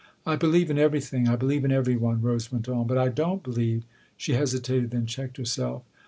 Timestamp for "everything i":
0.79-1.35